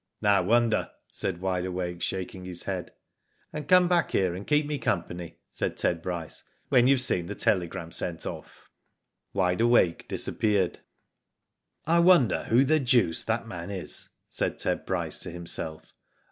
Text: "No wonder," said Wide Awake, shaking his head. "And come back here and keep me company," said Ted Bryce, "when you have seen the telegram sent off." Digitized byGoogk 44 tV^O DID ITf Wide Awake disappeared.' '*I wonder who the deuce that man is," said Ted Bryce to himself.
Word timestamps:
"No 0.23 0.41
wonder," 0.41 0.89
said 1.11 1.41
Wide 1.41 1.63
Awake, 1.65 2.01
shaking 2.01 2.43
his 2.43 2.63
head. 2.63 2.91
"And 3.53 3.67
come 3.67 3.87
back 3.87 4.09
here 4.13 4.33
and 4.33 4.47
keep 4.47 4.65
me 4.65 4.79
company," 4.79 5.37
said 5.51 5.77
Ted 5.77 6.01
Bryce, 6.01 6.43
"when 6.69 6.87
you 6.87 6.95
have 6.95 7.01
seen 7.03 7.27
the 7.27 7.35
telegram 7.35 7.91
sent 7.91 8.25
off." 8.25 8.47
Digitized 8.47 8.49
byGoogk 8.49 8.49
44 8.49 8.57
tV^O 8.57 9.27
DID 9.27 9.27
ITf 9.27 9.35
Wide 9.35 9.61
Awake 9.81 10.07
disappeared.' 10.07 10.79
'*I 11.85 11.99
wonder 11.99 12.43
who 12.45 12.65
the 12.65 12.79
deuce 12.79 13.23
that 13.25 13.47
man 13.47 13.69
is," 13.69 14.09
said 14.27 14.57
Ted 14.57 14.87
Bryce 14.87 15.19
to 15.19 15.29
himself. 15.29 15.93